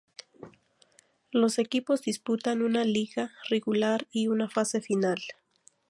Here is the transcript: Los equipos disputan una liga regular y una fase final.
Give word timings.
Los 1.31 1.59
equipos 1.59 2.01
disputan 2.01 2.63
una 2.63 2.85
liga 2.85 3.33
regular 3.51 4.07
y 4.11 4.29
una 4.29 4.49
fase 4.49 4.81
final. 4.81 5.21